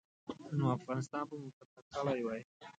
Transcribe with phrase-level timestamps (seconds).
[0.57, 2.41] نو افغانستان به مو فتح کړی وای.